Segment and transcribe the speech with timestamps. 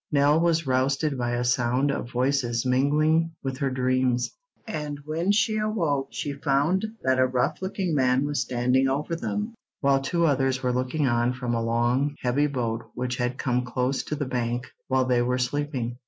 [0.11, 4.31] Nell was roused by a sound of voices mingling with her dreams,
[4.67, 9.53] and when she awoke she found that a rough looking man was standing over them,
[9.79, 14.01] while two others were looking on from a long, heavy boat which had come close
[14.05, 15.99] to the bank while they were sleeping.